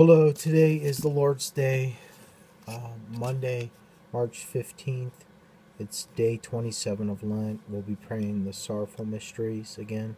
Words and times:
Hello, 0.00 0.32
today 0.32 0.76
is 0.76 0.96
the 0.96 1.10
Lord's 1.10 1.50
Day, 1.50 1.96
uh, 2.66 2.92
Monday, 3.10 3.70
March 4.14 4.46
15th. 4.50 5.10
It's 5.78 6.08
day 6.16 6.38
27 6.38 7.10
of 7.10 7.22
Lent. 7.22 7.60
We'll 7.68 7.82
be 7.82 7.96
praying 7.96 8.46
the 8.46 8.54
sorrowful 8.54 9.04
mysteries 9.04 9.76
again, 9.76 10.16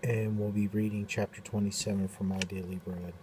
and 0.00 0.38
we'll 0.38 0.52
be 0.52 0.68
reading 0.68 1.06
chapter 1.08 1.40
27 1.40 2.06
from 2.06 2.28
My 2.28 2.38
Daily 2.38 2.80
Bread. 2.86 3.14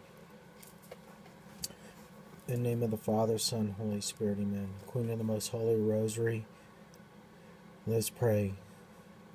In 2.49 2.63
the 2.63 2.69
name 2.69 2.83
of 2.83 2.91
the 2.91 2.97
Father, 2.97 3.37
Son, 3.37 3.73
Holy 3.77 4.01
Spirit, 4.01 4.39
Amen. 4.41 4.71
Queen 4.87 5.09
of 5.09 5.17
the 5.19 5.23
Most 5.23 5.51
Holy 5.51 5.79
Rosary, 5.79 6.45
let's 7.85 8.09
pray. 8.09 8.55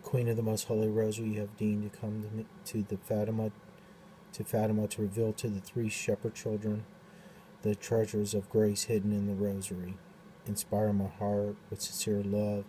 Queen 0.03 0.29
of 0.29 0.37
the 0.37 0.43
Most 0.43 0.65
Holy 0.65 0.89
Rosary, 0.89 1.29
you 1.29 1.41
have 1.41 1.57
deigned 1.57 1.91
to 1.91 1.99
come 1.99 2.45
to 2.67 2.83
the 2.83 2.99
Fatima 2.99 3.53
to 4.33 4.45
Fatima 4.45 4.89
to 4.89 5.03
reveal 5.03 5.33
to 5.35 5.49
the 5.49 5.61
three 5.61 5.89
shepherd 5.89 6.35
children 6.35 6.85
the 7.63 7.75
treasures 7.75 8.35
of 8.35 8.51
grace 8.51 8.85
hidden 8.85 9.13
in 9.13 9.27
the 9.27 9.35
rosary. 9.35 9.95
Inspire 10.47 10.93
my 10.93 11.07
heart 11.07 11.55
with 11.71 11.81
sincere 11.81 12.23
love 12.23 12.65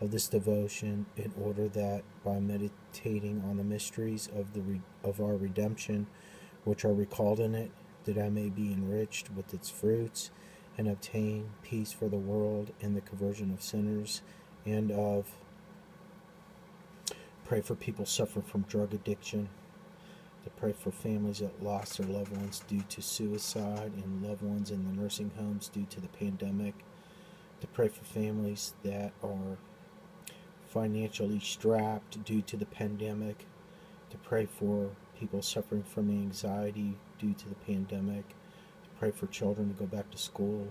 of 0.00 0.10
this 0.10 0.28
devotion 0.28 1.06
in 1.16 1.32
order 1.40 1.68
that 1.68 2.02
by 2.24 2.40
meditating 2.40 3.42
on 3.48 3.56
the 3.56 3.64
mysteries 3.64 4.28
of 4.36 4.52
the 4.52 4.60
re- 4.60 4.80
of 5.02 5.20
our 5.20 5.36
redemption 5.36 6.06
which 6.64 6.84
are 6.84 6.92
recalled 6.92 7.40
in 7.40 7.54
it 7.54 7.70
that 8.04 8.18
I 8.18 8.28
may 8.28 8.50
be 8.50 8.72
enriched 8.72 9.30
with 9.34 9.54
its 9.54 9.70
fruits 9.70 10.30
and 10.76 10.88
obtain 10.88 11.50
peace 11.62 11.92
for 11.92 12.08
the 12.08 12.16
world 12.16 12.72
and 12.82 12.96
the 12.96 13.00
conversion 13.00 13.50
of 13.50 13.62
sinners 13.62 14.20
and 14.66 14.90
of 14.90 15.30
pray 17.44 17.60
for 17.60 17.74
people 17.74 18.04
suffering 18.04 18.44
from 18.44 18.62
drug 18.62 18.92
addiction 18.92 19.48
to 20.44 20.50
pray 20.50 20.72
for 20.72 20.90
families 20.90 21.38
that 21.38 21.62
lost 21.62 21.98
their 21.98 22.06
loved 22.06 22.36
ones 22.36 22.62
due 22.68 22.84
to 22.88 23.00
suicide 23.00 23.92
and 23.96 24.22
loved 24.22 24.42
ones 24.42 24.70
in 24.70 24.84
the 24.84 25.00
nursing 25.00 25.30
homes 25.36 25.68
due 25.68 25.86
to 25.90 26.00
the 26.00 26.08
pandemic, 26.08 26.74
to 27.60 27.66
pray 27.68 27.88
for 27.88 28.04
families 28.04 28.74
that 28.82 29.12
are 29.22 29.56
financially 30.68 31.40
strapped 31.40 32.22
due 32.24 32.42
to 32.42 32.56
the 32.56 32.66
pandemic, 32.66 33.46
to 34.10 34.16
pray 34.18 34.46
for 34.46 34.90
people 35.18 35.40
suffering 35.40 35.82
from 35.82 36.10
anxiety 36.10 36.96
due 37.18 37.32
to 37.34 37.48
the 37.48 37.54
pandemic, 37.66 38.28
to 38.28 38.90
pray 38.98 39.10
for 39.10 39.26
children 39.28 39.68
to 39.68 39.74
go 39.74 39.86
back 39.86 40.10
to 40.10 40.18
school, 40.18 40.68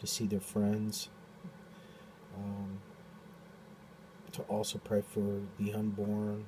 to 0.00 0.06
see 0.06 0.26
their 0.26 0.40
friends. 0.40 1.08
Um, 2.36 2.80
to 4.32 4.42
also 4.42 4.78
pray 4.78 5.02
for 5.08 5.40
the 5.60 5.72
unborn, 5.72 6.46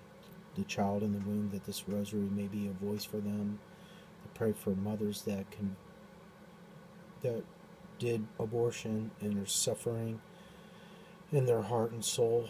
the 0.56 0.64
child 0.64 1.02
in 1.02 1.12
the 1.12 1.18
womb, 1.20 1.50
that 1.52 1.64
this 1.64 1.88
rosary 1.88 2.28
may 2.30 2.46
be 2.46 2.66
a 2.66 2.84
voice 2.84 3.04
for 3.04 3.18
them. 3.18 3.58
I 4.24 4.36
pray 4.36 4.52
for 4.52 4.70
mothers 4.70 5.22
that 5.22 5.50
can 5.50 5.76
that 7.22 7.42
did 7.98 8.26
abortion 8.38 9.10
and 9.20 9.42
are 9.42 9.46
suffering 9.46 10.20
in 11.32 11.46
their 11.46 11.62
heart 11.62 11.92
and 11.92 12.04
soul. 12.04 12.48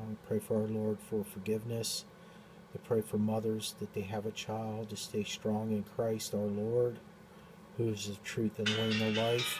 I 0.00 0.14
pray 0.26 0.38
for 0.38 0.62
our 0.62 0.68
Lord 0.68 0.98
for 1.08 1.24
forgiveness. 1.24 2.04
I 2.74 2.78
pray 2.86 3.00
for 3.00 3.18
mothers 3.18 3.74
that 3.80 3.94
they 3.94 4.02
have 4.02 4.26
a 4.26 4.30
child 4.30 4.90
to 4.90 4.96
stay 4.96 5.24
strong 5.24 5.72
in 5.72 5.82
Christ 5.82 6.34
our 6.34 6.40
Lord, 6.40 6.98
who 7.76 7.88
is 7.88 8.06
the 8.06 8.16
truth 8.24 8.58
and 8.58 8.68
way 8.68 8.90
in 8.92 8.98
their 8.98 9.24
life. 9.24 9.58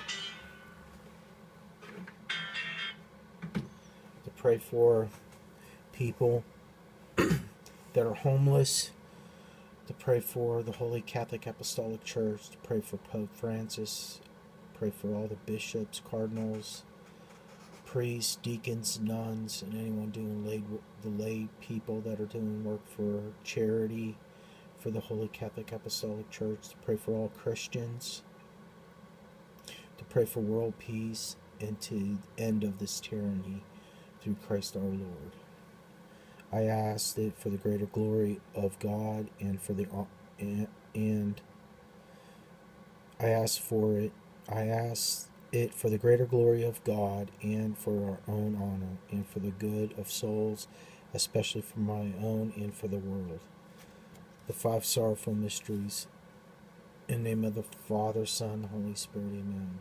To 3.54 4.30
pray 4.36 4.58
for 4.58 5.08
people 5.92 6.44
that 7.92 8.06
are 8.06 8.14
homeless, 8.14 8.90
to 9.86 9.92
pray 9.94 10.20
for 10.20 10.62
the 10.62 10.72
Holy 10.72 11.00
Catholic 11.00 11.46
Apostolic 11.46 12.04
Church, 12.04 12.50
to 12.50 12.58
pray 12.58 12.80
for 12.80 12.96
Pope 12.98 13.30
Francis, 13.34 14.20
pray 14.74 14.90
for 14.90 15.14
all 15.14 15.26
the 15.26 15.36
bishops, 15.50 16.00
cardinals, 16.08 16.84
priests, 17.84 18.36
deacons, 18.36 19.00
nuns, 19.00 19.62
and 19.62 19.74
anyone 19.74 20.10
doing 20.10 20.46
lay, 20.46 20.62
the 21.02 21.08
lay 21.08 21.48
people 21.60 22.00
that 22.02 22.20
are 22.20 22.26
doing 22.26 22.62
work 22.62 22.86
for 22.86 23.32
charity, 23.42 24.16
for 24.78 24.90
the 24.90 25.00
Holy 25.00 25.28
Catholic 25.28 25.72
Apostolic 25.72 26.30
Church, 26.30 26.68
to 26.68 26.76
pray 26.84 26.96
for 26.96 27.12
all 27.12 27.32
Christians, 27.36 28.22
to 29.98 30.04
pray 30.04 30.24
for 30.24 30.40
world 30.40 30.74
peace, 30.78 31.36
and 31.60 31.80
to 31.80 31.94
the 31.94 32.42
end 32.42 32.62
of 32.62 32.78
this 32.78 33.00
tyranny 33.00 33.62
through 34.22 34.36
Christ 34.46 34.76
our 34.76 34.82
Lord. 34.82 35.34
I 36.52 36.64
asked 36.64 37.18
it 37.18 37.36
for 37.38 37.50
the 37.50 37.58
greater 37.58 37.86
glory 37.86 38.40
of 38.54 38.78
God 38.80 39.28
and 39.40 39.60
for 39.60 39.72
the 39.72 39.86
uh, 39.94 40.04
and 40.94 41.40
I 43.20 43.28
ask 43.28 43.60
for 43.60 43.98
it. 43.98 44.12
I 44.48 44.66
ask 44.66 45.28
it 45.52 45.74
for 45.74 45.90
the 45.90 45.98
greater 45.98 46.26
glory 46.26 46.64
of 46.64 46.82
God 46.84 47.30
and 47.42 47.78
for 47.78 48.10
our 48.10 48.34
own 48.34 48.56
honor 48.60 48.98
and 49.10 49.28
for 49.28 49.40
the 49.40 49.50
good 49.50 49.94
of 49.98 50.10
souls, 50.10 50.68
especially 51.14 51.62
for 51.62 51.80
my 51.80 52.12
own 52.22 52.52
and 52.56 52.74
for 52.74 52.88
the 52.88 52.98
world. 52.98 53.40
The 54.46 54.52
five 54.52 54.84
sorrowful 54.84 55.34
mysteries. 55.34 56.08
In 57.08 57.24
the 57.24 57.30
name 57.30 57.44
of 57.44 57.54
the 57.54 57.62
Father, 57.62 58.26
Son, 58.26 58.68
Holy 58.72 58.94
Spirit, 58.94 59.26
Amen. 59.28 59.80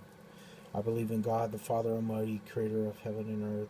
I 0.75 0.81
believe 0.81 1.11
in 1.11 1.21
God, 1.21 1.51
the 1.51 1.59
Father 1.59 1.91
Almighty, 1.91 2.41
creator 2.51 2.85
of 2.87 2.99
heaven 2.99 3.27
and 3.27 3.61
earth 3.63 3.69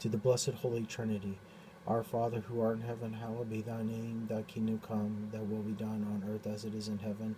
to 0.00 0.08
the 0.08 0.16
blessed 0.16 0.54
Holy 0.62 0.86
Trinity. 0.86 1.38
Our 1.86 2.02
Father 2.02 2.40
who 2.40 2.62
art 2.62 2.76
in 2.76 2.82
heaven, 2.82 3.12
hallowed 3.12 3.50
be 3.50 3.60
thy 3.60 3.82
name. 3.82 4.26
Thy 4.30 4.40
kingdom 4.42 4.80
come, 4.86 5.28
thy 5.30 5.40
will 5.40 5.62
be 5.62 5.72
done 5.72 6.06
on 6.10 6.24
earth 6.32 6.46
as 6.46 6.64
it 6.64 6.74
is 6.74 6.88
in 6.88 6.98
heaven. 6.98 7.36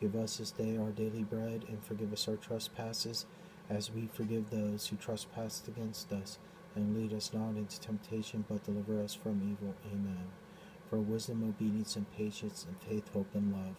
Give 0.00 0.14
us 0.14 0.36
this 0.36 0.52
day 0.52 0.76
our 0.76 0.90
daily 0.90 1.24
bread, 1.24 1.64
and 1.68 1.82
forgive 1.82 2.12
us 2.12 2.28
our 2.28 2.36
trespasses, 2.36 3.26
as 3.68 3.90
we 3.90 4.08
forgive 4.12 4.50
those 4.50 4.86
who 4.86 4.96
trespass 4.96 5.62
against 5.66 6.12
us. 6.12 6.38
And 6.76 6.96
lead 6.96 7.12
us 7.12 7.32
not 7.32 7.56
into 7.56 7.80
temptation, 7.80 8.44
but 8.48 8.64
deliver 8.64 9.02
us 9.02 9.14
from 9.14 9.42
evil. 9.42 9.74
Amen. 9.92 10.28
For 10.88 10.98
wisdom, 10.98 11.42
obedience, 11.42 11.96
and 11.96 12.06
patience, 12.16 12.64
and 12.68 12.76
faith, 12.88 13.12
hope, 13.12 13.34
and 13.34 13.52
love. 13.52 13.74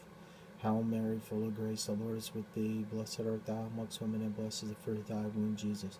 Hail 0.57 0.83
Mary, 0.83 1.21
full 1.23 1.43
of 1.43 1.55
grace, 1.55 1.85
the 1.85 1.93
Lord 1.93 2.17
is 2.17 2.33
with 2.35 2.53
thee. 2.53 2.85
Blessed 2.91 3.21
art 3.21 3.45
thou 3.45 3.69
amongst 3.73 4.01
women, 4.01 4.21
and 4.21 4.35
blessed 4.35 4.63
is 4.63 4.69
the 4.69 4.75
fruit 4.75 4.99
of 4.99 5.07
thy 5.07 5.15
womb, 5.15 5.55
Jesus. 5.57 5.99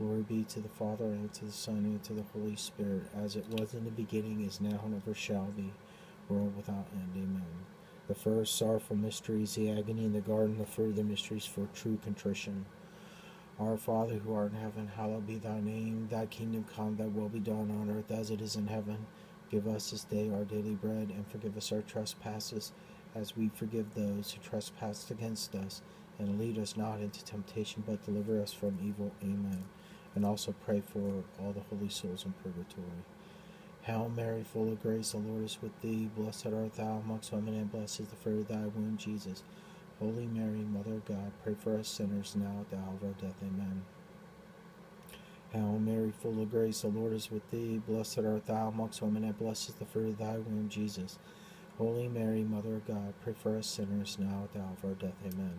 Glory 0.00 0.22
be 0.22 0.44
to 0.44 0.60
the 0.60 0.68
Father, 0.70 1.04
and 1.04 1.30
to 1.34 1.44
the 1.44 1.52
Son, 1.52 1.76
and 1.76 2.02
to 2.04 2.14
the 2.14 2.24
Holy 2.32 2.56
Spirit, 2.56 3.02
as 3.22 3.36
it 3.36 3.44
was 3.50 3.74
in 3.74 3.84
the 3.84 3.90
beginning, 3.90 4.40
is 4.40 4.58
now, 4.58 4.80
and 4.82 4.94
ever 4.94 5.12
shall 5.12 5.48
be, 5.54 5.74
world 6.26 6.56
without 6.56 6.86
end. 6.94 7.10
Amen. 7.14 7.66
The 8.08 8.14
first 8.14 8.56
sorrowful 8.56 8.96
mystery 8.96 9.42
is 9.42 9.56
the 9.56 9.70
agony 9.70 10.06
in 10.06 10.14
the 10.14 10.22
garden, 10.22 10.56
the 10.56 10.64
fruit 10.64 10.90
of 10.90 10.96
the 10.96 11.04
mysteries 11.04 11.44
for 11.44 11.68
true 11.74 11.98
contrition. 12.02 12.64
Our 13.60 13.76
Father 13.76 14.14
who 14.14 14.32
art 14.32 14.52
in 14.52 14.58
heaven, 14.58 14.90
hallowed 14.96 15.26
be 15.26 15.36
thy 15.36 15.60
name. 15.60 16.08
Thy 16.10 16.24
kingdom 16.24 16.64
come, 16.74 16.96
thy 16.96 17.04
will 17.04 17.28
be 17.28 17.38
done 17.38 17.70
on 17.70 17.94
earth 17.94 18.10
as 18.10 18.30
it 18.30 18.40
is 18.40 18.56
in 18.56 18.68
heaven. 18.68 19.06
Give 19.50 19.68
us 19.68 19.90
this 19.90 20.04
day 20.04 20.30
our 20.30 20.44
daily 20.44 20.76
bread, 20.76 21.10
and 21.10 21.26
forgive 21.28 21.58
us 21.58 21.72
our 21.72 21.82
trespasses, 21.82 22.72
as 23.14 23.36
we 23.36 23.50
forgive 23.54 23.94
those 23.94 24.32
who 24.32 24.40
trespass 24.40 25.10
against 25.10 25.54
us. 25.54 25.82
And 26.18 26.40
lead 26.40 26.58
us 26.58 26.74
not 26.74 27.00
into 27.00 27.22
temptation, 27.22 27.84
but 27.86 28.02
deliver 28.06 28.40
us 28.40 28.54
from 28.54 28.78
evil. 28.82 29.12
Amen 29.22 29.62
and 30.14 30.24
also 30.24 30.54
pray 30.64 30.80
for 30.80 31.24
all 31.40 31.52
the 31.52 31.60
holy 31.70 31.88
souls 31.88 32.24
in 32.24 32.34
purgatory. 32.42 33.04
Hail 33.82 34.10
Mary, 34.14 34.44
full 34.44 34.72
of 34.72 34.82
grace, 34.82 35.12
the 35.12 35.18
Lord 35.18 35.44
is 35.44 35.58
with 35.62 35.80
thee. 35.80 36.10
Blessed 36.16 36.46
art 36.46 36.74
thou 36.74 37.02
amongst 37.04 37.32
women, 37.32 37.54
and 37.54 37.72
blessed 37.72 38.00
is 38.00 38.08
the 38.08 38.16
fruit 38.16 38.40
of 38.40 38.48
thy 38.48 38.66
womb, 38.66 38.96
Jesus. 38.98 39.42
Holy 39.98 40.26
Mary, 40.26 40.64
Mother 40.70 40.94
of 40.94 41.04
God, 41.06 41.32
pray 41.42 41.54
for 41.58 41.78
us 41.78 41.88
sinners 41.88 42.34
now 42.36 42.60
at 42.60 42.70
the 42.70 42.76
hour 42.76 42.94
of 42.94 43.04
our 43.04 43.14
death. 43.20 43.36
Amen. 43.42 43.84
Hail 45.52 45.78
Mary, 45.78 46.12
full 46.22 46.40
of 46.42 46.50
grace, 46.50 46.82
the 46.82 46.88
Lord 46.88 47.12
is 47.12 47.30
with 47.30 47.50
thee. 47.50 47.80
Blessed 47.86 48.18
art 48.20 48.46
thou 48.46 48.68
amongst 48.68 49.02
women, 49.02 49.24
and 49.24 49.38
blessed 49.38 49.70
is 49.70 49.74
the 49.76 49.86
fruit 49.86 50.10
of 50.10 50.18
thy 50.18 50.34
womb, 50.34 50.68
Jesus. 50.68 51.18
Holy 51.78 52.08
Mary, 52.08 52.44
Mother 52.44 52.76
of 52.76 52.86
God, 52.86 53.14
pray 53.24 53.34
for 53.42 53.56
us 53.56 53.66
sinners 53.66 54.18
now 54.20 54.42
at 54.44 54.52
the 54.52 54.60
hour 54.60 54.76
of 54.82 54.84
our 54.84 54.94
death. 54.94 55.16
Amen. 55.26 55.58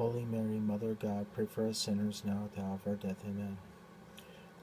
Holy 0.00 0.24
Mary, 0.24 0.58
Mother 0.58 0.92
of 0.92 0.98
God, 0.98 1.26
pray 1.34 1.44
for 1.44 1.68
us 1.68 1.76
sinners 1.76 2.22
now 2.24 2.44
at 2.46 2.54
the 2.54 2.62
hour 2.62 2.76
of 2.76 2.86
our 2.86 2.94
death. 2.94 3.22
Amen. 3.22 3.58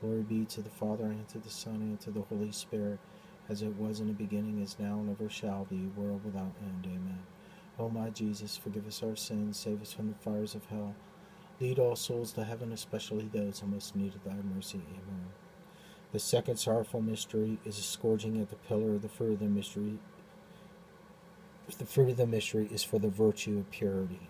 Glory 0.02 0.24
be 0.24 0.46
to 0.46 0.64
the 0.64 0.70
Father, 0.72 1.04
and 1.04 1.28
to 1.28 1.38
the 1.38 1.52
Son, 1.52 1.76
and 1.76 2.00
to 2.00 2.10
the 2.10 2.24
Holy 2.24 2.52
Spirit, 2.52 2.98
as 3.48 3.62
it 3.62 3.76
was 3.76 4.00
in 4.00 4.08
the 4.08 4.14
beginning, 4.14 4.60
is 4.64 4.78
now, 4.80 4.98
and 4.98 5.12
ever 5.12 5.30
shall 5.30 5.66
be, 5.66 5.92
world 5.96 6.26
without 6.26 6.56
end. 6.60 6.86
Amen. 6.88 7.20
O 7.78 7.88
my 7.88 8.10
Jesus, 8.10 8.58
forgive 8.58 8.88
us 8.88 9.04
our 9.04 9.16
sins, 9.16 9.60
save 9.60 9.80
us 9.80 9.94
from 9.94 10.08
the 10.08 10.16
fires 10.16 10.56
of 10.56 10.66
hell. 10.66 10.96
Lead 11.62 11.78
all 11.78 11.96
souls 11.96 12.32
to 12.32 12.44
heaven, 12.44 12.72
especially 12.72 13.30
those 13.32 13.60
who 13.60 13.68
most 13.68 13.96
need 13.96 14.16
of 14.16 14.24
thy 14.24 14.42
mercy. 14.56 14.82
Amen. 14.90 15.28
The 16.14 16.20
second 16.20 16.58
sorrowful 16.58 17.04
mystery 17.04 17.60
is 17.64 17.78
a 17.78 17.84
scourging 17.84 18.42
at 18.42 18.50
the 18.50 18.56
pillar. 18.56 18.98
The 18.98 19.08
fruit 19.08 19.34
of 19.34 19.40
the 19.42 19.46
mystery 19.46 20.00
the 21.78 21.86
fruit 21.86 22.10
of 22.10 22.18
the 22.18 22.26
mystery 22.26 22.68
is 22.72 22.84
for 22.84 22.98
the 22.98 23.10
virtue 23.10 23.60
of 23.60 23.70
purity. 23.70 24.30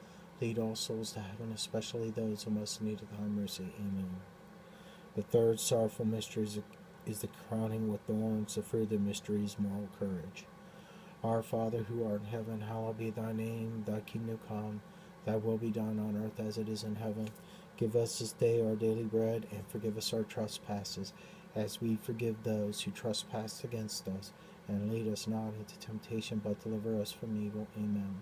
lead 0.41 0.57
all 0.57 0.75
souls 0.75 1.11
to 1.11 1.19
heaven, 1.19 1.51
especially 1.53 2.09
those 2.09 2.43
who 2.43 2.51
most 2.51 2.81
need 2.81 3.01
of 3.01 3.11
thy 3.11 3.25
mercy. 3.25 3.67
Amen. 3.79 4.17
The 5.15 5.21
third 5.21 5.59
sorrowful 5.59 6.05
mystery 6.05 6.43
is, 6.43 6.59
is 7.05 7.19
the 7.19 7.29
crowning 7.47 7.91
with 7.91 8.01
thorns. 8.01 8.55
The 8.55 8.63
fruit 8.63 8.83
of 8.83 8.89
the 8.89 8.97
mystery 8.97 9.43
is 9.43 9.59
moral 9.59 9.89
courage. 9.99 10.45
Our 11.23 11.43
Father 11.43 11.83
who 11.83 12.05
art 12.05 12.21
in 12.21 12.27
heaven, 12.27 12.61
hallowed 12.61 12.97
be 12.97 13.11
thy 13.11 13.33
name. 13.33 13.83
Thy 13.85 13.99
kingdom 13.99 14.39
come, 14.47 14.81
thy 15.25 15.35
will 15.35 15.57
be 15.57 15.69
done 15.69 15.99
on 15.99 16.21
earth 16.23 16.39
as 16.45 16.57
it 16.57 16.67
is 16.67 16.83
in 16.83 16.95
heaven. 16.95 17.29
Give 17.77 17.95
us 17.95 18.19
this 18.19 18.31
day 18.31 18.65
our 18.65 18.75
daily 18.75 19.03
bread, 19.03 19.45
and 19.51 19.67
forgive 19.67 19.97
us 19.97 20.13
our 20.13 20.23
trespasses, 20.23 21.13
as 21.55 21.81
we 21.81 21.97
forgive 22.01 22.43
those 22.43 22.81
who 22.81 22.91
trespass 22.91 23.63
against 23.63 24.07
us. 24.07 24.31
And 24.67 24.91
lead 24.91 25.11
us 25.11 25.27
not 25.27 25.53
into 25.59 25.77
temptation, 25.79 26.41
but 26.43 26.63
deliver 26.63 26.99
us 26.99 27.11
from 27.11 27.43
evil. 27.43 27.67
Amen. 27.77 28.21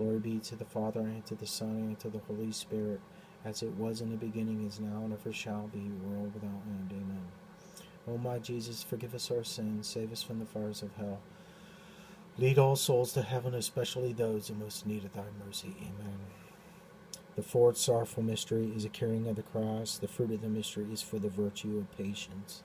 Glory 0.00 0.18
be 0.18 0.38
to 0.38 0.56
the 0.56 0.64
Father, 0.64 1.00
and 1.00 1.26
to 1.26 1.34
the 1.34 1.46
Son, 1.46 1.68
and 1.68 1.98
to 2.00 2.08
the 2.08 2.20
Holy 2.20 2.52
Spirit, 2.52 3.02
as 3.44 3.62
it 3.62 3.76
was 3.76 4.00
in 4.00 4.10
the 4.10 4.16
beginning, 4.16 4.64
is 4.66 4.80
now, 4.80 5.02
and 5.04 5.12
ever 5.12 5.30
shall 5.30 5.68
be, 5.74 5.90
world 6.02 6.32
without 6.32 6.62
end. 6.66 6.90
Amen. 6.90 7.28
O 8.08 8.16
my 8.16 8.38
Jesus, 8.38 8.82
forgive 8.82 9.14
us 9.14 9.30
our 9.30 9.44
sins, 9.44 9.86
save 9.86 10.10
us 10.10 10.22
from 10.22 10.38
the 10.38 10.46
fires 10.46 10.80
of 10.80 10.96
hell. 10.96 11.20
Lead 12.38 12.58
all 12.58 12.76
souls 12.76 13.12
to 13.12 13.20
heaven, 13.20 13.52
especially 13.52 14.14
those 14.14 14.48
in 14.48 14.58
most 14.58 14.86
need 14.86 15.04
of 15.04 15.12
thy 15.12 15.26
mercy. 15.46 15.76
Amen. 15.82 16.20
The 17.36 17.42
fourth 17.42 17.76
sorrowful 17.76 18.22
mystery 18.22 18.72
is 18.74 18.84
the 18.84 18.88
carrying 18.88 19.28
of 19.28 19.36
the 19.36 19.42
cross. 19.42 19.98
The 19.98 20.08
fruit 20.08 20.30
of 20.30 20.40
the 20.40 20.48
mystery 20.48 20.86
is 20.90 21.02
for 21.02 21.18
the 21.18 21.28
virtue 21.28 21.76
of 21.76 21.98
patience. 21.98 22.62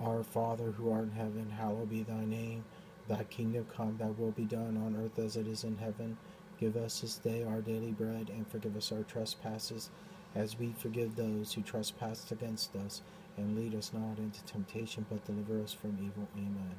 Our 0.00 0.22
Father 0.22 0.70
who 0.70 0.92
art 0.92 1.02
in 1.02 1.10
heaven, 1.10 1.54
hallowed 1.58 1.90
be 1.90 2.04
thy 2.04 2.24
name. 2.24 2.64
Thy 3.08 3.24
kingdom 3.24 3.66
come, 3.74 3.96
thy 3.98 4.06
will 4.06 4.30
be 4.30 4.44
done 4.44 4.76
on 4.76 4.94
earth 5.02 5.18
as 5.18 5.34
it 5.34 5.48
is 5.48 5.64
in 5.64 5.78
heaven. 5.78 6.16
Give 6.58 6.76
us 6.76 7.00
this 7.00 7.16
day 7.16 7.44
our 7.44 7.60
daily 7.60 7.92
bread, 7.92 8.30
and 8.30 8.46
forgive 8.46 8.76
us 8.76 8.90
our 8.90 9.04
trespasses, 9.04 9.90
as 10.34 10.58
we 10.58 10.74
forgive 10.76 11.14
those 11.14 11.52
who 11.52 11.62
trespass 11.62 12.30
against 12.30 12.74
us. 12.76 13.02
And 13.36 13.56
lead 13.56 13.74
us 13.76 13.92
not 13.94 14.18
into 14.18 14.42
temptation, 14.44 15.06
but 15.08 15.24
deliver 15.24 15.62
us 15.62 15.72
from 15.72 15.96
evil. 16.00 16.28
Amen. 16.36 16.74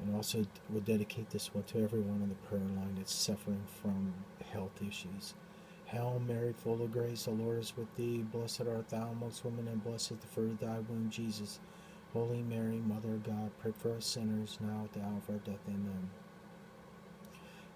And 0.00 0.16
also, 0.16 0.44
we'll 0.70 0.80
dedicate 0.80 1.30
this 1.30 1.54
one 1.54 1.64
to 1.64 1.84
everyone 1.84 2.22
on 2.22 2.28
the 2.30 2.48
prayer 2.48 2.60
line 2.60 2.94
that's 2.96 3.14
suffering 3.14 3.62
from 3.82 4.14
health 4.52 4.80
issues. 4.86 5.34
Hail 5.86 6.20
Mary, 6.26 6.54
full 6.56 6.82
of 6.82 6.92
grace, 6.92 7.24
the 7.24 7.30
Lord 7.30 7.58
is 7.58 7.76
with 7.76 7.94
thee. 7.96 8.24
Blessed 8.32 8.62
art 8.62 8.88
thou 8.88 9.08
amongst 9.08 9.44
women, 9.44 9.68
and 9.68 9.84
blessed 9.84 10.12
is 10.12 10.18
the 10.18 10.26
fruit 10.26 10.52
of 10.52 10.60
thy 10.60 10.78
womb, 10.88 11.08
Jesus. 11.10 11.60
Holy 12.12 12.42
Mary, 12.42 12.80
Mother 12.86 13.10
of 13.14 13.24
God, 13.24 13.50
pray 13.60 13.72
for 13.76 13.92
us 13.92 14.06
sinners 14.06 14.58
now 14.60 14.84
at 14.84 14.92
the 14.92 15.00
hour 15.00 15.18
of 15.18 15.30
our 15.30 15.40
death. 15.40 15.60
Amen. 15.68 16.10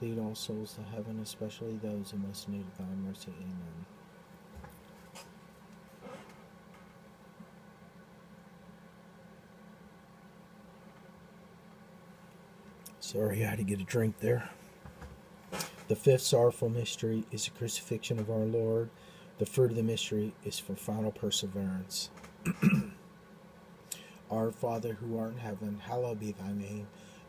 Lead 0.00 0.18
all 0.18 0.34
souls 0.34 0.74
to 0.74 0.82
heaven, 0.82 1.20
especially 1.22 1.78
those 1.82 2.12
in 2.12 2.26
most 2.26 2.48
need 2.48 2.62
of 2.62 2.78
thy 2.78 2.94
mercy. 3.06 3.32
Amen. 3.40 3.86
Sorry, 13.00 13.44
I 13.44 13.50
had 13.50 13.58
to 13.58 13.64
get 13.64 13.80
a 13.80 13.84
drink 13.84 14.20
there. 14.20 14.48
The 15.88 15.96
fifth 15.96 16.22
sorrowful 16.22 16.70
mystery 16.70 17.24
is 17.30 17.44
the 17.44 17.50
crucifixion 17.50 18.18
of 18.18 18.30
our 18.30 18.46
Lord. 18.46 18.88
The 19.38 19.46
fruit 19.46 19.70
of 19.70 19.76
the 19.76 19.82
mystery 19.82 20.32
is 20.44 20.58
for 20.58 20.74
final 20.74 21.12
perseverance. 21.12 22.10
our 24.30 24.50
Father 24.50 24.94
who 24.94 25.18
art 25.18 25.32
in 25.32 25.38
heaven, 25.38 25.80
hallowed 25.86 26.20
be 26.20 26.32
thy 26.32 26.52
name. 26.52 26.86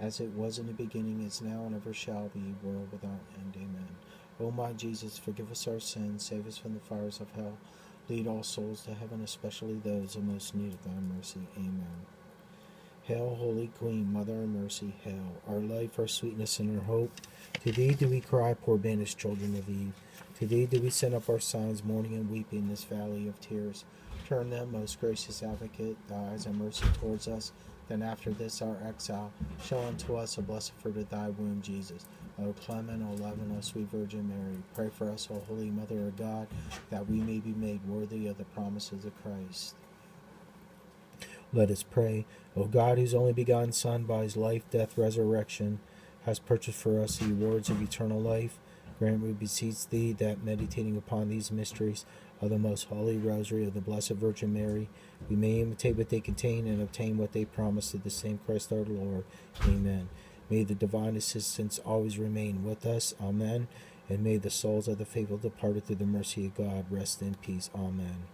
as 0.00 0.20
it 0.20 0.30
was 0.30 0.58
in 0.58 0.66
the 0.66 0.72
beginning, 0.72 1.22
is 1.22 1.40
now, 1.40 1.64
and 1.64 1.74
ever 1.74 1.92
shall 1.92 2.28
be, 2.34 2.54
world 2.62 2.88
without 2.92 3.20
end. 3.38 3.54
Amen. 3.56 3.88
O 4.38 4.50
my 4.50 4.72
Jesus, 4.72 5.16
forgive 5.16 5.50
us 5.50 5.66
our 5.66 5.80
sins, 5.80 6.24
save 6.24 6.46
us 6.46 6.58
from 6.58 6.74
the 6.74 6.80
fires 6.80 7.20
of 7.20 7.30
hell, 7.32 7.56
lead 8.08 8.26
all 8.26 8.42
souls 8.42 8.82
to 8.82 8.92
heaven, 8.92 9.22
especially 9.22 9.80
those 9.82 10.14
in 10.16 10.30
most 10.30 10.54
need 10.54 10.74
of 10.74 10.84
thy 10.84 11.00
mercy. 11.16 11.40
Amen. 11.56 12.06
Hail, 13.04 13.36
Holy 13.38 13.68
Queen, 13.78 14.12
Mother 14.12 14.42
of 14.42 14.48
Mercy, 14.48 14.92
hail, 15.04 15.40
our 15.48 15.60
life, 15.60 15.98
our 15.98 16.08
sweetness, 16.08 16.58
and 16.58 16.76
our 16.76 16.84
hope. 16.84 17.12
To 17.62 17.72
thee 17.72 17.94
do 17.94 18.08
we 18.08 18.20
cry, 18.20 18.52
poor 18.54 18.76
banished 18.76 19.16
children 19.16 19.56
of 19.56 19.68
Eve. 19.68 19.94
To 20.40 20.46
thee 20.46 20.66
do 20.66 20.80
we 20.80 20.90
send 20.90 21.14
up 21.14 21.30
our 21.30 21.38
sighs, 21.38 21.84
mourning 21.84 22.14
and 22.14 22.28
weeping 22.28 22.58
in 22.60 22.68
this 22.68 22.84
valley 22.84 23.28
of 23.28 23.40
tears. 23.40 23.84
Turn 24.28 24.50
them, 24.50 24.72
most 24.72 25.00
gracious 25.00 25.42
advocate, 25.42 25.96
thy 26.08 26.32
eyes 26.32 26.46
of 26.46 26.56
mercy 26.56 26.84
towards 27.00 27.28
us 27.28 27.52
then 27.88 28.02
after 28.02 28.30
this 28.30 28.62
our 28.62 28.76
exile, 28.86 29.32
show 29.64 29.78
unto 29.80 30.16
us 30.16 30.38
a 30.38 30.42
blessed 30.42 30.72
fruit 30.78 30.96
of 30.96 31.08
thy 31.08 31.28
womb, 31.28 31.60
Jesus. 31.62 32.06
O 32.38 32.52
clement, 32.52 33.02
O 33.02 33.22
loving, 33.22 33.54
O 33.56 33.60
sweet 33.60 33.88
Virgin 33.90 34.28
Mary, 34.28 34.62
pray 34.74 34.90
for 34.90 35.10
us, 35.10 35.28
O 35.30 35.42
Holy 35.48 35.70
Mother 35.70 36.08
of 36.08 36.16
God, 36.16 36.48
that 36.90 37.08
we 37.08 37.20
may 37.20 37.38
be 37.38 37.52
made 37.52 37.86
worthy 37.88 38.26
of 38.26 38.36
the 38.36 38.44
promises 38.44 39.04
of 39.04 39.12
Christ. 39.22 39.74
Let 41.52 41.70
us 41.70 41.82
pray. 41.82 42.26
O 42.56 42.64
God, 42.64 42.98
whose 42.98 43.14
only 43.14 43.32
begotten 43.32 43.72
Son, 43.72 44.04
by 44.04 44.22
his 44.22 44.36
life, 44.36 44.68
death, 44.70 44.98
resurrection, 44.98 45.80
has 46.24 46.38
purchased 46.38 46.78
for 46.78 47.00
us 47.00 47.16
the 47.16 47.26
rewards 47.26 47.70
of 47.70 47.80
eternal 47.80 48.20
life, 48.20 48.58
grant, 48.98 49.22
we 49.22 49.32
beseech 49.32 49.86
thee, 49.88 50.12
that 50.14 50.44
meditating 50.44 50.96
upon 50.96 51.28
these 51.28 51.52
mysteries, 51.52 52.04
of 52.40 52.50
the 52.50 52.58
most 52.58 52.88
holy 52.88 53.16
rosary 53.16 53.66
of 53.66 53.74
the 53.74 53.80
Blessed 53.80 54.10
Virgin 54.10 54.52
Mary, 54.52 54.88
we 55.28 55.36
may 55.36 55.60
imitate 55.60 55.96
what 55.96 56.10
they 56.10 56.20
contain 56.20 56.66
and 56.66 56.82
obtain 56.82 57.16
what 57.16 57.32
they 57.32 57.44
promise 57.44 57.90
to 57.90 57.98
the 57.98 58.10
same 58.10 58.38
Christ 58.44 58.72
our 58.72 58.84
Lord. 58.84 59.24
Amen. 59.64 60.08
May 60.50 60.62
the 60.62 60.74
divine 60.74 61.16
assistance 61.16 61.80
always 61.84 62.18
remain 62.18 62.64
with 62.64 62.86
us. 62.86 63.14
Amen. 63.20 63.68
And 64.08 64.22
may 64.22 64.36
the 64.36 64.50
souls 64.50 64.86
of 64.86 64.98
the 64.98 65.04
faithful 65.04 65.38
departed 65.38 65.86
through 65.86 65.96
the 65.96 66.06
mercy 66.06 66.46
of 66.46 66.54
God 66.54 66.86
rest 66.90 67.22
in 67.22 67.34
peace. 67.36 67.70
Amen. 67.74 68.28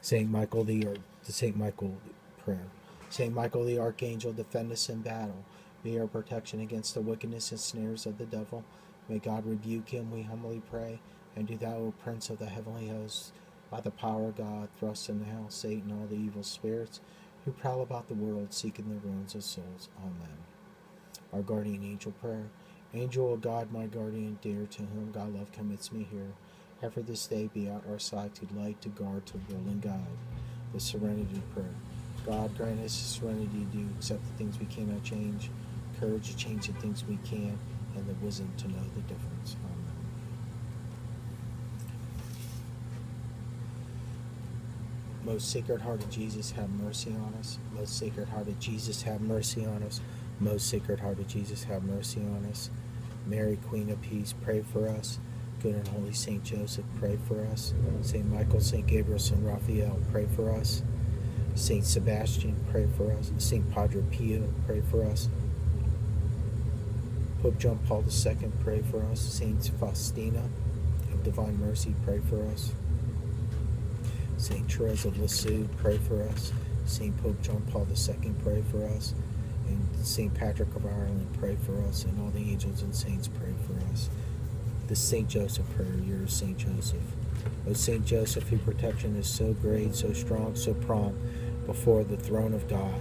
Saint 0.00 0.30
Michael 0.30 0.64
the 0.64 0.96
Saint 1.22 1.56
Michael 1.56 1.98
prayer. 2.42 2.68
Saint 3.10 3.34
Michael 3.34 3.64
the 3.64 3.78
Archangel, 3.78 4.32
defend 4.32 4.72
us 4.72 4.88
in 4.88 5.02
battle. 5.02 5.44
Be 5.82 5.98
our 5.98 6.06
protection 6.06 6.60
against 6.60 6.94
the 6.94 7.00
wickedness 7.00 7.50
and 7.50 7.60
snares 7.60 8.06
of 8.06 8.18
the 8.18 8.24
devil. 8.24 8.64
May 9.08 9.18
God 9.18 9.46
rebuke 9.46 9.90
him, 9.90 10.10
we 10.10 10.22
humbly 10.22 10.62
pray. 10.70 11.00
And 11.36 11.46
do 11.46 11.56
thou, 11.56 11.76
O 11.76 11.94
Prince 12.02 12.30
of 12.30 12.38
the 12.38 12.46
heavenly 12.46 12.88
hosts, 12.88 13.32
by 13.70 13.80
the 13.80 13.90
power 13.90 14.28
of 14.28 14.36
God, 14.36 14.68
thrust 14.78 15.08
into 15.08 15.24
hell 15.24 15.46
Satan 15.48 15.92
all 15.92 16.06
the 16.06 16.16
evil 16.16 16.42
spirits 16.42 17.00
who 17.44 17.52
prowl 17.52 17.82
about 17.82 18.08
the 18.08 18.14
world 18.14 18.52
seeking 18.52 18.88
the 18.88 19.08
ruins 19.08 19.34
of 19.34 19.44
souls. 19.44 19.88
Amen. 20.00 20.38
Our 21.32 21.42
guardian 21.42 21.84
angel 21.84 22.12
prayer. 22.12 22.46
Angel 22.94 23.34
of 23.34 23.42
God, 23.42 23.70
my 23.70 23.86
guardian 23.86 24.38
dear, 24.40 24.66
to 24.70 24.82
whom 24.82 25.12
God 25.12 25.34
love 25.34 25.52
commits 25.52 25.92
me 25.92 26.06
here, 26.10 26.32
ever 26.82 27.02
this 27.02 27.26
day 27.26 27.50
be 27.52 27.68
at 27.68 27.82
our 27.88 27.98
side 27.98 28.34
to 28.36 28.46
light, 28.54 28.80
to 28.80 28.88
guard, 28.88 29.26
to 29.26 29.40
rule 29.50 29.64
and 29.66 29.82
guide. 29.82 30.18
The 30.72 30.80
serenity 30.80 31.42
prayer. 31.54 31.74
God 32.26 32.56
grant 32.56 32.80
us 32.80 32.98
the 32.98 33.20
serenity 33.20 33.66
to 33.72 33.88
accept 33.96 34.22
the 34.26 34.32
things 34.38 34.58
we 34.58 34.66
cannot 34.66 35.02
change, 35.02 35.50
courage 36.00 36.30
to 36.30 36.36
change 36.36 36.66
the 36.66 36.72
things 36.74 37.04
we 37.04 37.18
can, 37.24 37.58
and 37.96 38.06
the 38.06 38.14
wisdom 38.24 38.50
to 38.58 38.68
know 38.68 38.84
the 38.94 39.02
difference. 39.02 39.56
Most 45.28 45.50
Sacred 45.50 45.82
Heart 45.82 46.04
of 46.04 46.08
Jesus, 46.08 46.52
have 46.52 46.70
mercy 46.70 47.10
on 47.10 47.34
us. 47.38 47.58
Most 47.76 47.98
Sacred 47.98 48.30
Heart 48.30 48.48
of 48.48 48.58
Jesus, 48.58 49.02
have 49.02 49.20
mercy 49.20 49.66
on 49.66 49.82
us. 49.82 50.00
Most 50.40 50.68
Sacred 50.68 51.00
Heart 51.00 51.18
of 51.18 51.28
Jesus, 51.28 51.64
have 51.64 51.84
mercy 51.84 52.22
on 52.22 52.46
us. 52.50 52.70
Mary, 53.26 53.58
Queen 53.68 53.90
of 53.90 54.00
Peace, 54.00 54.34
pray 54.42 54.62
for 54.62 54.88
us. 54.88 55.18
Good 55.62 55.74
and 55.74 55.88
Holy 55.88 56.14
Saint 56.14 56.44
Joseph, 56.44 56.86
pray 56.98 57.18
for 57.28 57.44
us. 57.52 57.74
Saint 58.00 58.26
Michael, 58.32 58.60
Saint 58.60 58.86
Gabriel, 58.86 59.18
Saint 59.18 59.44
Raphael, 59.44 60.00
pray 60.10 60.26
for 60.34 60.50
us. 60.50 60.82
Saint 61.54 61.84
Sebastian, 61.84 62.56
pray 62.70 62.88
for 62.96 63.12
us. 63.12 63.30
Saint 63.36 63.70
Padre 63.70 64.00
Pio, 64.10 64.48
pray 64.66 64.80
for 64.90 65.04
us. 65.04 65.28
Pope 67.42 67.58
John 67.58 67.78
Paul 67.86 68.02
II, 68.02 68.50
pray 68.64 68.80
for 68.80 69.02
us. 69.12 69.20
Saint 69.20 69.72
Faustina 69.78 70.48
of 71.12 71.22
Divine 71.22 71.60
Mercy, 71.60 71.94
pray 72.06 72.20
for 72.30 72.42
us. 72.46 72.72
Saint 74.38 74.70
Therese 74.70 75.04
of 75.04 75.18
Lisieux, 75.18 75.68
pray 75.78 75.98
for 75.98 76.22
us. 76.22 76.52
Saint 76.86 77.16
Pope 77.20 77.42
John 77.42 77.60
Paul 77.72 77.88
II, 77.90 78.32
pray 78.44 78.62
for 78.70 78.86
us. 78.86 79.12
And 79.66 80.06
Saint 80.06 80.32
Patrick 80.32 80.72
of 80.76 80.86
Ireland, 80.86 81.26
pray 81.40 81.56
for 81.66 81.82
us. 81.82 82.04
And 82.04 82.20
all 82.20 82.30
the 82.30 82.38
angels 82.38 82.82
and 82.82 82.94
saints, 82.94 83.26
pray 83.26 83.52
for 83.66 83.74
us. 83.92 84.08
The 84.86 84.94
Saint 84.94 85.28
Joseph 85.28 85.66
prayer, 85.74 85.92
yours, 86.06 86.32
Saint 86.32 86.56
Joseph. 86.56 87.02
O 87.68 87.72
Saint 87.72 88.06
Joseph, 88.06 88.48
whose 88.48 88.60
protection 88.60 89.16
is 89.16 89.26
so 89.26 89.54
great, 89.54 89.96
so 89.96 90.12
strong, 90.12 90.54
so 90.54 90.72
prompt 90.72 91.18
before 91.66 92.04
the 92.04 92.16
throne 92.16 92.54
of 92.54 92.68
God, 92.68 92.94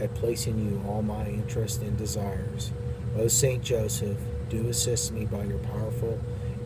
I 0.00 0.06
place 0.06 0.46
in 0.46 0.66
you 0.66 0.82
all 0.88 1.02
my 1.02 1.26
interests 1.26 1.82
and 1.82 1.96
desires. 1.98 2.72
O 3.18 3.28
Saint 3.28 3.62
Joseph, 3.62 4.18
do 4.48 4.66
assist 4.68 5.12
me 5.12 5.26
by 5.26 5.44
your 5.44 5.58
powerful 5.58 6.18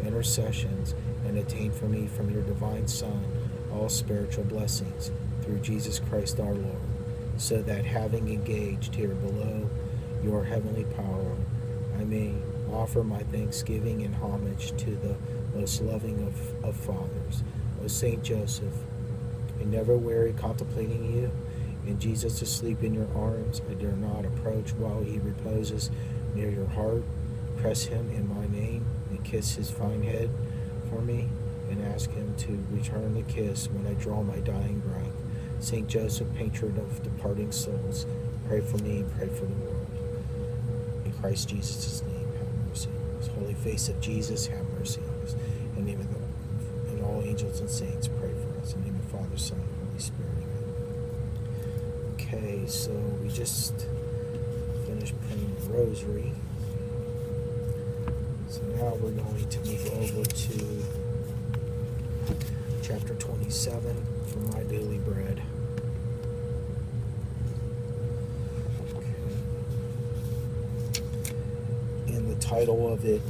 intercessions 0.04 0.94
and 1.26 1.36
attain 1.36 1.72
for 1.72 1.86
me 1.86 2.06
from 2.06 2.30
your 2.30 2.42
divine 2.42 2.86
Son 2.86 3.24
all 3.72 3.88
spiritual 3.88 4.44
blessings 4.44 5.10
through 5.42 5.58
Jesus 5.60 5.98
Christ 5.98 6.38
our 6.40 6.54
Lord, 6.54 6.80
so 7.36 7.62
that 7.62 7.84
having 7.84 8.28
engaged 8.28 8.94
here 8.94 9.14
below 9.14 9.68
your 10.22 10.44
heavenly 10.44 10.84
power, 10.84 11.36
I 11.98 12.04
may 12.04 12.34
offer 12.72 13.02
my 13.02 13.22
thanksgiving 13.24 14.02
and 14.02 14.14
homage 14.16 14.76
to 14.78 14.90
the 14.96 15.16
most 15.54 15.80
loving 15.82 16.26
of, 16.26 16.64
of 16.64 16.76
fathers, 16.76 17.42
O 17.82 17.88
Saint 17.88 18.22
Joseph. 18.22 18.74
I 19.60 19.64
never 19.64 19.96
weary 19.96 20.32
contemplating 20.32 21.12
you, 21.12 21.30
and 21.86 22.00
Jesus 22.00 22.40
asleep 22.42 22.82
in 22.82 22.94
your 22.94 23.08
arms. 23.14 23.60
I 23.70 23.74
dare 23.74 23.92
not 23.92 24.24
approach 24.24 24.72
while 24.74 25.02
he 25.02 25.18
reposes 25.18 25.90
near 26.34 26.50
your 26.50 26.68
heart. 26.68 27.02
Press 27.58 27.84
him 27.84 28.10
in 28.10 28.28
my 28.28 28.46
name 28.46 28.86
and 29.10 29.24
kiss 29.24 29.54
his 29.56 29.70
fine 29.70 30.02
head 30.02 30.30
for 30.88 31.00
me, 31.02 31.28
ask 31.84 32.10
him 32.10 32.34
to 32.38 32.64
return 32.70 33.14
the 33.14 33.22
kiss 33.22 33.68
when 33.68 33.86
I 33.86 33.94
draw 33.94 34.22
my 34.22 34.36
dying 34.38 34.80
breath. 34.80 35.12
Saint 35.60 35.88
Joseph, 35.88 36.28
patron 36.34 36.76
of 36.78 37.02
departing 37.02 37.52
souls, 37.52 38.06
pray 38.48 38.60
for 38.60 38.78
me, 38.78 39.00
and 39.00 39.12
pray 39.16 39.28
for 39.28 39.46
the 39.46 39.54
world. 39.54 39.86
In 41.04 41.12
Christ 41.12 41.48
Jesus' 41.48 42.02
name, 42.02 42.32
have 42.38 42.68
mercy. 42.68 42.88
on 42.88 43.18
His 43.18 43.28
holy 43.28 43.54
face 43.54 43.88
of 43.88 44.00
Jesus, 44.00 44.46
have 44.46 44.68
mercy 44.78 45.00
on 45.00 45.26
us. 45.26 45.34
In 45.76 45.84
the 45.84 45.92
name 45.92 46.00
of 46.00 46.12
the 46.12 46.22
and 46.92 47.04
all 47.04 47.22
angels 47.24 47.60
and 47.60 47.70
saints, 47.70 48.08
pray 48.08 48.32
for 48.32 48.60
us. 48.60 48.74
In 48.74 48.80
the 48.80 48.90
name 48.90 48.98
of 48.98 49.10
the 49.10 49.16
Father, 49.16 49.36
Son, 49.36 49.58
and 49.58 49.88
Holy 49.88 50.00
Spirit. 50.00 50.30
Amen. 50.38 50.64
Okay, 52.14 52.66
so 52.66 52.92
we 53.22 53.28
just 53.28 53.86
finished 54.86 55.14
praying 55.26 55.56
the 55.60 55.72
rosary. 55.72 56.32
So 58.48 58.62
now 58.62 58.94
we're 59.00 59.10
going 59.10 59.48
to 59.48 59.58
move 59.60 59.86
over 59.94 60.24
to 60.24 61.01
chapter 62.92 63.14
27 63.14 64.06
for 64.26 64.38
My 64.54 64.62
Daily 64.64 64.98
Bread. 64.98 65.40
Okay. 68.94 69.06
And 72.08 72.30
the 72.30 72.34
title 72.34 72.92
of 72.92 73.06
it 73.06 73.22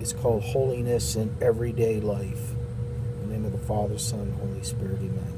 is 0.00 0.14
called 0.14 0.44
Holiness 0.44 1.14
in 1.14 1.36
Everyday 1.42 2.00
Life. 2.00 2.52
In 3.20 3.28
the 3.28 3.34
name 3.34 3.44
of 3.44 3.52
the 3.52 3.58
Father, 3.58 3.98
Son, 3.98 4.34
Holy 4.40 4.62
Spirit, 4.62 5.00
Amen. 5.00 5.34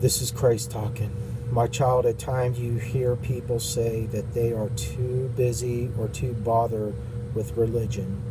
This 0.00 0.20
is 0.20 0.30
Christ 0.30 0.70
talking. 0.70 1.16
My 1.50 1.66
child, 1.66 2.04
at 2.04 2.18
times 2.18 2.60
you 2.60 2.74
hear 2.74 3.16
people 3.16 3.58
say 3.58 4.04
that 4.12 4.34
they 4.34 4.52
are 4.52 4.68
too 4.76 5.32
busy 5.34 5.90
or 5.98 6.08
too 6.08 6.34
bothered 6.34 6.94
with 7.34 7.56
religion. 7.56 8.27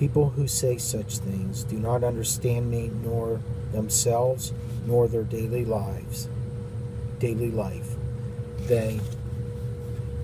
People 0.00 0.30
who 0.30 0.48
say 0.48 0.78
such 0.78 1.18
things 1.18 1.62
do 1.62 1.76
not 1.76 2.02
understand 2.02 2.70
me 2.70 2.90
nor 3.04 3.38
themselves 3.70 4.54
nor 4.86 5.06
their 5.06 5.24
daily 5.24 5.66
lives. 5.66 6.26
Daily 7.18 7.50
life. 7.50 7.96
They 8.60 8.98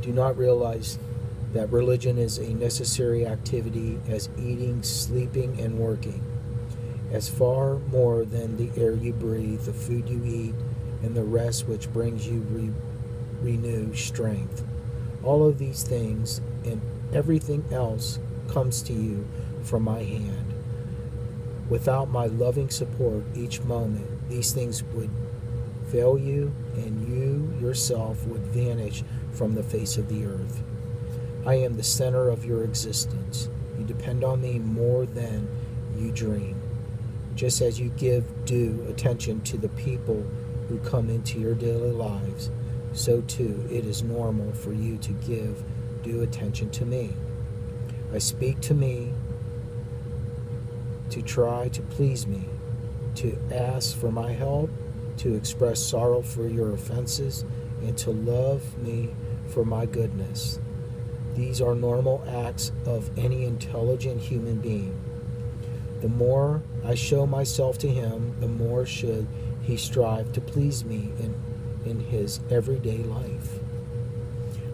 do 0.00 0.14
not 0.14 0.38
realize 0.38 0.98
that 1.52 1.70
religion 1.70 2.16
is 2.16 2.38
a 2.38 2.54
necessary 2.54 3.26
activity 3.26 4.00
as 4.08 4.30
eating, 4.38 4.82
sleeping, 4.82 5.60
and 5.60 5.78
working, 5.78 6.24
as 7.12 7.28
far 7.28 7.74
more 7.90 8.24
than 8.24 8.56
the 8.56 8.70
air 8.80 8.94
you 8.94 9.12
breathe, 9.12 9.60
the 9.66 9.74
food 9.74 10.08
you 10.08 10.24
eat, 10.24 10.54
and 11.02 11.14
the 11.14 11.22
rest 11.22 11.68
which 11.68 11.92
brings 11.92 12.26
you 12.26 12.38
re- 12.50 12.72
renewed 13.42 13.94
strength. 13.94 14.64
All 15.22 15.46
of 15.46 15.58
these 15.58 15.82
things 15.82 16.40
and 16.64 16.80
everything 17.12 17.62
else 17.70 18.18
comes 18.48 18.80
to 18.80 18.94
you 18.94 19.28
from 19.66 19.82
my 19.82 20.02
hand. 20.02 20.54
Without 21.68 22.08
my 22.08 22.26
loving 22.26 22.70
support 22.70 23.24
each 23.34 23.60
moment, 23.62 24.28
these 24.28 24.52
things 24.52 24.84
would 24.94 25.10
fail 25.90 26.16
you 26.16 26.54
and 26.74 27.08
you 27.08 27.52
yourself 27.60 28.24
would 28.26 28.42
vanish 28.42 29.02
from 29.32 29.54
the 29.54 29.62
face 29.62 29.96
of 29.96 30.08
the 30.08 30.24
earth. 30.24 30.62
I 31.44 31.54
am 31.54 31.76
the 31.76 31.82
center 31.82 32.28
of 32.28 32.44
your 32.44 32.62
existence. 32.62 33.48
You 33.78 33.84
depend 33.84 34.24
on 34.24 34.40
me 34.40 34.58
more 34.58 35.06
than 35.06 35.48
you 35.96 36.12
dream. 36.12 36.60
Just 37.34 37.60
as 37.60 37.78
you 37.78 37.90
give 37.90 38.44
due 38.44 38.86
attention 38.88 39.42
to 39.42 39.56
the 39.56 39.68
people 39.70 40.24
who 40.68 40.78
come 40.78 41.10
into 41.10 41.38
your 41.38 41.54
daily 41.54 41.92
lives, 41.92 42.50
so 42.92 43.20
too 43.22 43.66
it 43.70 43.84
is 43.84 44.02
normal 44.02 44.52
for 44.52 44.72
you 44.72 44.96
to 44.98 45.12
give 45.12 45.62
due 46.02 46.22
attention 46.22 46.70
to 46.70 46.86
me. 46.86 47.12
I 48.12 48.18
speak 48.18 48.60
to 48.62 48.74
me 48.74 49.12
to 51.10 51.22
try 51.22 51.68
to 51.68 51.82
please 51.82 52.26
me, 52.26 52.48
to 53.16 53.38
ask 53.52 53.96
for 53.96 54.10
my 54.10 54.32
help, 54.32 54.70
to 55.18 55.34
express 55.34 55.80
sorrow 55.80 56.22
for 56.22 56.46
your 56.48 56.72
offenses, 56.72 57.44
and 57.82 57.96
to 57.98 58.10
love 58.10 58.76
me 58.78 59.14
for 59.48 59.64
my 59.64 59.86
goodness. 59.86 60.58
These 61.34 61.60
are 61.60 61.74
normal 61.74 62.24
acts 62.28 62.72
of 62.86 63.10
any 63.18 63.44
intelligent 63.44 64.20
human 64.20 64.56
being. 64.56 64.98
The 66.00 66.08
more 66.08 66.62
I 66.84 66.94
show 66.94 67.26
myself 67.26 67.78
to 67.78 67.88
him, 67.88 68.36
the 68.40 68.48
more 68.48 68.86
should 68.86 69.26
he 69.62 69.76
strive 69.76 70.32
to 70.32 70.40
please 70.40 70.84
me 70.84 71.10
in, 71.18 71.34
in 71.84 72.00
his 72.00 72.40
everyday 72.50 72.98
life. 72.98 73.60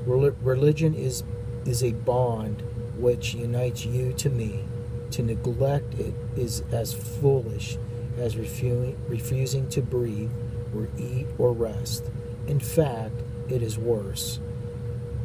Religion 0.05 0.95
is, 0.95 1.23
is 1.65 1.83
a 1.83 1.93
bond 1.93 2.63
which 2.97 3.35
unites 3.35 3.85
you 3.85 4.13
to 4.15 4.29
me. 4.31 4.65
To 5.13 5.23
neglect 5.23 5.95
it 5.95 6.15
is 6.37 6.63
as 6.73 6.95
foolish 6.95 7.79
as 8.19 8.37
refusing, 8.37 9.69
to 9.69 9.83
breathe 9.83 10.31
or 10.75 10.89
eat 10.99 11.27
or 11.39 11.53
rest. 11.53 12.11
In 12.47 12.61
fact, 12.61 13.15
it 13.49 13.63
is 13.63 13.79
worse. 13.79 14.41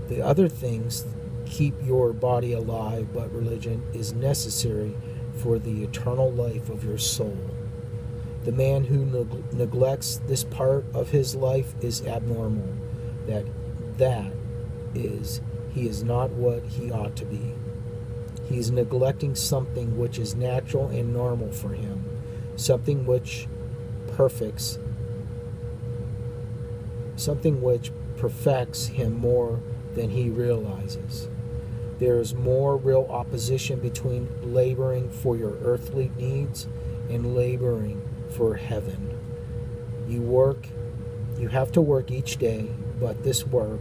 The 0.10 0.22
other 0.22 0.50
things 0.50 1.06
keep 1.46 1.74
your 1.86 2.14
body 2.14 2.54
alive, 2.54 3.14
but 3.14 3.32
religion 3.34 3.84
is 3.94 4.14
necessary 4.14 4.96
for 5.34 5.60
the 5.60 5.84
eternal 5.84 6.32
life 6.32 6.70
of 6.70 6.84
your 6.84 6.98
soul. 6.98 7.38
The 8.44 8.52
man 8.52 8.86
who 8.86 9.06
neg- 9.06 9.54
neglects 9.54 10.22
this 10.28 10.44
part 10.44 10.86
of 10.94 11.10
his 11.10 11.36
life 11.36 11.76
is 11.82 12.06
abnormal. 12.06 12.74
That 13.28 13.46
that 13.98 14.32
is 14.96 15.42
he 15.74 15.88
is 15.88 16.04
not 16.04 16.32
what 16.32 16.64
he 16.64 16.92
ought 16.92 17.16
to 17.18 17.26
be. 17.26 17.57
He 18.50 18.58
is 18.58 18.72
neglecting 18.72 19.36
something 19.36 19.98
which 19.98 20.20
is 20.20 20.36
natural 20.36 20.88
and 20.88 21.14
normal 21.14 21.52
for 21.52 21.70
him, 21.70 22.06
something 22.56 23.06
which 23.06 23.48
perfects 24.16 24.80
something 27.18 27.62
which 27.62 27.92
perfects 28.16 28.88
him 28.88 29.20
more 29.20 29.60
than 29.96 30.12
he 30.12 30.30
realizes. 30.30 31.28
There 32.00 32.20
is 32.20 32.36
more 32.36 32.78
real 32.78 33.08
opposition 33.10 33.80
between 33.80 34.30
laboring 34.44 35.10
for 35.10 35.36
your 35.36 35.58
earthly 35.64 36.12
needs 36.18 36.68
and 37.10 37.36
laboring 37.36 38.02
for 38.30 38.56
heaven. 38.56 39.18
You 40.08 40.22
work, 40.22 40.68
you 41.40 41.48
have 41.48 41.72
to 41.72 41.82
work 41.82 42.12
each 42.12 42.38
day, 42.38 42.70
but 43.00 43.24
this 43.24 43.46
work 43.48 43.80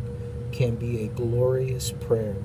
can 0.50 0.76
be 0.76 1.04
a 1.04 1.08
glorious 1.08 1.92
prayer. 1.92 2.36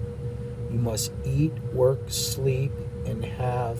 You 0.69 0.77
must 0.77 1.13
eat, 1.23 1.53
work, 1.73 1.99
sleep, 2.07 2.71
and 3.05 3.25
have 3.25 3.79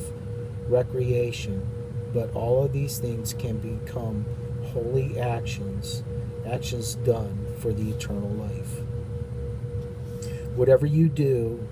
recreation, 0.69 1.67
but 2.13 2.33
all 2.35 2.63
of 2.65 2.73
these 2.73 2.99
things 2.99 3.33
can 3.33 3.57
become 3.57 4.25
holy 4.73 5.19
actions, 5.19 6.03
actions 6.45 6.95
done 6.95 7.47
for 7.57 7.73
the 7.73 7.89
eternal 7.91 8.29
life. 8.29 8.81
Whatever 10.55 10.85
you 10.85 11.09
do, 11.09 11.67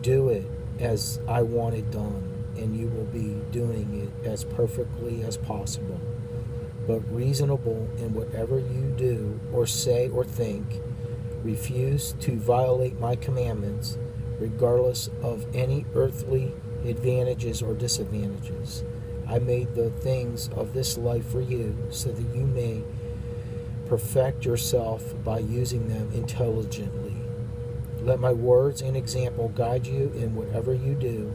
do 0.00 0.28
it 0.28 0.46
as 0.80 1.20
I 1.28 1.42
want 1.42 1.74
it 1.76 1.90
done, 1.90 2.46
and 2.56 2.76
you 2.76 2.88
will 2.88 3.06
be 3.06 3.40
doing 3.52 4.10
it 4.22 4.28
as 4.28 4.44
perfectly 4.44 5.22
as 5.22 5.36
possible. 5.36 6.00
but 6.86 7.00
reasonable 7.14 7.88
in 7.98 8.14
whatever 8.14 8.58
you 8.58 8.92
do 8.96 9.38
or 9.52 9.66
say 9.66 10.08
or 10.08 10.24
think. 10.24 10.80
Refuse 11.44 12.14
to 12.20 12.36
violate 12.36 12.98
my 13.00 13.16
commandments, 13.16 13.98
regardless 14.42 15.08
of 15.22 15.46
any 15.54 15.86
earthly 15.94 16.52
advantages 16.84 17.62
or 17.62 17.74
disadvantages. 17.74 18.82
I 19.28 19.38
made 19.38 19.74
the 19.76 19.90
things 19.90 20.48
of 20.56 20.74
this 20.74 20.98
life 20.98 21.30
for 21.30 21.40
you, 21.40 21.76
so 21.90 22.10
that 22.10 22.36
you 22.36 22.44
may 22.44 22.82
perfect 23.88 24.44
yourself 24.44 25.14
by 25.22 25.38
using 25.38 25.88
them 25.88 26.10
intelligently. 26.12 27.14
Let 28.00 28.18
my 28.18 28.32
words 28.32 28.82
and 28.82 28.96
example 28.96 29.50
guide 29.50 29.86
you 29.86 30.12
in 30.16 30.34
whatever 30.34 30.74
you 30.74 30.94
do. 30.94 31.32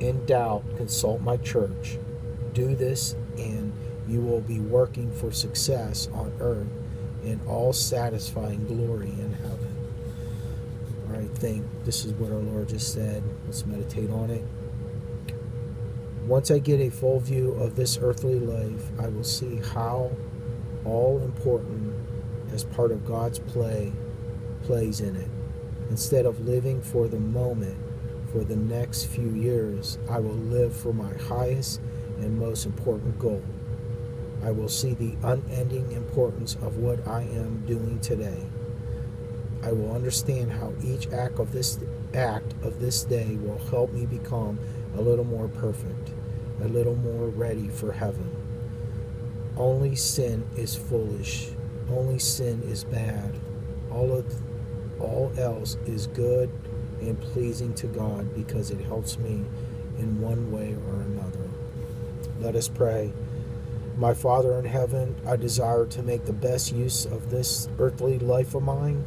In 0.00 0.26
doubt, 0.26 0.64
consult 0.76 1.20
my 1.20 1.36
church. 1.36 1.98
Do 2.52 2.74
this, 2.74 3.14
and 3.38 3.72
you 4.08 4.20
will 4.20 4.40
be 4.40 4.58
working 4.58 5.12
for 5.12 5.30
success 5.30 6.08
on 6.12 6.32
earth 6.40 6.66
and 7.22 7.40
all 7.46 7.72
satisfying 7.72 8.66
glory 8.66 9.10
in 9.10 9.33
think 11.34 11.66
this 11.84 12.04
is 12.04 12.12
what 12.14 12.32
our 12.32 12.38
Lord 12.38 12.68
just 12.68 12.92
said. 12.92 13.22
Let's 13.46 13.66
meditate 13.66 14.10
on 14.10 14.30
it. 14.30 14.44
Once 16.26 16.50
I 16.50 16.58
get 16.58 16.80
a 16.80 16.90
full 16.90 17.20
view 17.20 17.52
of 17.54 17.76
this 17.76 17.98
earthly 18.00 18.38
life, 18.38 18.90
I 18.98 19.08
will 19.08 19.24
see 19.24 19.56
how 19.56 20.10
all 20.84 21.20
important 21.22 21.94
as 22.52 22.64
part 22.64 22.92
of 22.92 23.04
God's 23.06 23.38
play 23.38 23.92
plays 24.62 25.00
in 25.00 25.16
it. 25.16 25.28
Instead 25.90 26.24
of 26.24 26.46
living 26.46 26.80
for 26.80 27.08
the 27.08 27.20
moment, 27.20 27.76
for 28.32 28.42
the 28.42 28.56
next 28.56 29.04
few 29.04 29.28
years, 29.28 29.98
I 30.08 30.18
will 30.18 30.34
live 30.34 30.74
for 30.74 30.92
my 30.92 31.12
highest 31.28 31.80
and 32.18 32.38
most 32.38 32.64
important 32.64 33.18
goal. 33.18 33.42
I 34.42 34.50
will 34.50 34.68
see 34.68 34.94
the 34.94 35.16
unending 35.22 35.92
importance 35.92 36.54
of 36.56 36.78
what 36.78 37.06
I 37.06 37.22
am 37.22 37.64
doing 37.66 38.00
today. 38.00 38.44
I 39.64 39.72
will 39.72 39.94
understand 39.94 40.52
how 40.52 40.74
each 40.84 41.10
act 41.10 41.38
of 41.38 41.52
this 41.52 41.78
act 42.12 42.52
of 42.62 42.80
this 42.80 43.02
day 43.02 43.36
will 43.36 43.58
help 43.70 43.92
me 43.92 44.04
become 44.04 44.58
a 44.94 45.00
little 45.00 45.24
more 45.24 45.48
perfect, 45.48 46.10
a 46.60 46.68
little 46.68 46.96
more 46.96 47.28
ready 47.28 47.68
for 47.68 47.92
heaven. 47.92 48.30
Only 49.56 49.96
sin 49.96 50.46
is 50.54 50.76
foolish. 50.76 51.48
Only 51.90 52.18
sin 52.18 52.62
is 52.64 52.84
bad. 52.84 53.40
All 53.90 54.12
of 54.12 54.26
all 55.00 55.32
else 55.38 55.76
is 55.86 56.08
good 56.08 56.50
and 57.00 57.18
pleasing 57.20 57.72
to 57.74 57.86
God 57.86 58.34
because 58.34 58.70
it 58.70 58.80
helps 58.82 59.18
me 59.18 59.44
in 59.98 60.20
one 60.20 60.52
way 60.52 60.76
or 60.88 61.00
another. 61.00 61.48
Let 62.38 62.54
us 62.54 62.68
pray. 62.68 63.14
My 63.96 64.12
Father 64.12 64.58
in 64.58 64.66
heaven, 64.66 65.16
I 65.26 65.36
desire 65.36 65.86
to 65.86 66.02
make 66.02 66.26
the 66.26 66.32
best 66.34 66.72
use 66.72 67.06
of 67.06 67.30
this 67.30 67.68
earthly 67.78 68.18
life 68.18 68.54
of 68.54 68.62
mine. 68.62 69.04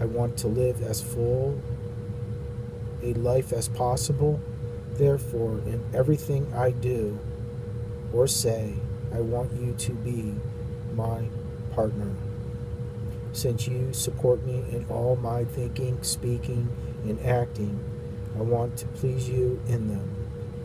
I 0.00 0.06
want 0.06 0.38
to 0.38 0.48
live 0.48 0.82
as 0.82 1.02
full 1.02 1.60
a 3.02 3.12
life 3.14 3.52
as 3.52 3.68
possible. 3.68 4.40
Therefore, 4.92 5.58
in 5.66 5.82
everything 5.94 6.52
I 6.54 6.70
do 6.72 7.18
or 8.12 8.26
say, 8.26 8.74
I 9.12 9.20
want 9.20 9.52
you 9.52 9.74
to 9.74 9.92
be 9.92 10.34
my 10.94 11.28
partner. 11.74 12.14
Since 13.32 13.68
you 13.68 13.92
support 13.92 14.44
me 14.44 14.64
in 14.72 14.86
all 14.90 15.16
my 15.16 15.44
thinking, 15.44 16.02
speaking, 16.02 16.68
and 17.04 17.24
acting, 17.24 17.78
I 18.36 18.42
want 18.42 18.76
to 18.78 18.86
please 18.86 19.28
you 19.28 19.62
in 19.68 19.88
them. 19.88 20.10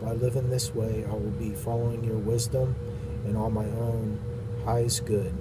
By 0.02 0.12
living 0.12 0.50
this 0.50 0.74
way, 0.74 1.04
I 1.08 1.12
will 1.12 1.30
be 1.30 1.50
following 1.50 2.04
your 2.04 2.18
wisdom 2.18 2.74
and 3.24 3.36
all 3.36 3.50
my 3.50 3.64
own 3.64 4.20
highest 4.64 5.04
good. 5.06 5.32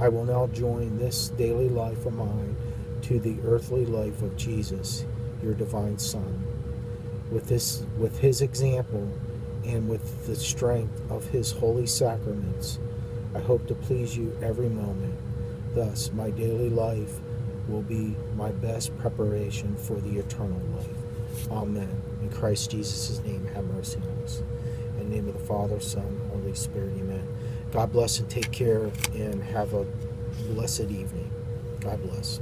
I 0.00 0.08
will 0.08 0.24
now 0.24 0.46
join 0.46 0.96
this 0.96 1.28
daily 1.28 1.68
life 1.68 2.06
of 2.06 2.14
mine 2.14 2.56
to 3.02 3.20
the 3.20 3.36
earthly 3.44 3.84
life 3.84 4.22
of 4.22 4.34
Jesus, 4.34 5.04
your 5.42 5.52
divine 5.52 5.98
Son. 5.98 6.42
With 7.30 7.48
this 7.48 7.84
with 7.98 8.18
his 8.18 8.40
example 8.40 9.06
and 9.62 9.90
with 9.90 10.26
the 10.26 10.34
strength 10.34 11.02
of 11.10 11.26
his 11.28 11.52
holy 11.52 11.86
sacraments, 11.86 12.78
I 13.34 13.40
hope 13.40 13.66
to 13.66 13.74
please 13.74 14.16
you 14.16 14.34
every 14.42 14.70
moment. 14.70 15.18
Thus, 15.74 16.10
my 16.14 16.30
daily 16.30 16.70
life 16.70 17.20
will 17.68 17.82
be 17.82 18.16
my 18.36 18.52
best 18.52 18.96
preparation 18.96 19.76
for 19.76 20.00
the 20.00 20.18
eternal 20.18 20.62
life. 20.76 21.50
Amen. 21.50 21.90
In 22.22 22.30
Christ 22.30 22.70
Jesus' 22.70 23.20
name, 23.22 23.46
have 23.54 23.66
mercy 23.66 24.00
on 24.00 24.24
us. 24.24 24.42
In 24.98 25.10
the 25.10 25.16
name 25.16 25.28
of 25.28 25.34
the 25.34 25.46
Father, 25.46 25.78
Son, 25.78 26.20
Holy 26.32 26.54
Spirit, 26.54 26.94
amen. 26.98 27.29
God 27.72 27.92
bless 27.92 28.18
and 28.18 28.28
take 28.28 28.50
care 28.50 28.90
and 29.14 29.42
have 29.42 29.74
a 29.74 29.86
blessed 30.48 30.90
evening. 30.90 31.30
God 31.80 32.02
bless. 32.02 32.40